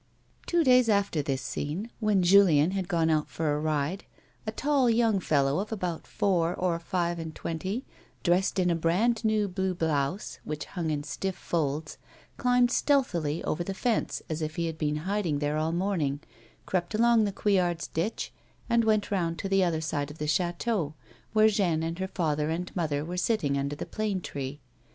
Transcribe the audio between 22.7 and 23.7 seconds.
mother were sitting